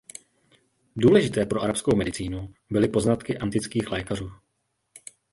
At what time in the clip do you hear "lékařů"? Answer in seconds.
3.91-4.31